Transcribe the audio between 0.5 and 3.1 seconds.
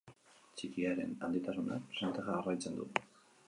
Txikiaren handitasunak presente jarraitzen du.